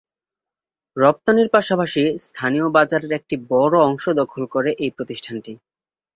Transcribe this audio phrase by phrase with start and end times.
[0.97, 5.53] রপ্তানির পাশাপাশি স্থানীয় বাজারের একটি বড় অংশ দখল করে এই প্রতিষ্ঠানটি।